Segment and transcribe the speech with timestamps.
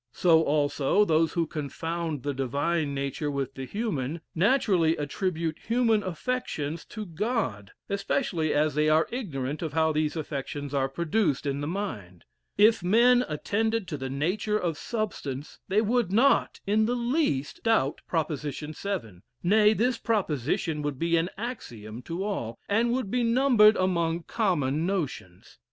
[0.13, 6.85] So, also, those who confound the divine nature with the human, naturally attribute human affections
[6.85, 11.67] to God, especially as they are ignorant of how these affections are produced in the
[11.67, 12.25] mind.
[12.57, 18.01] If men attended to the nature of substance, they would not, in the least, doubt
[18.07, 23.75] proposition seven; nay, this proposition would be an axiom to all, and would be numbered
[23.75, 25.59] among common notions.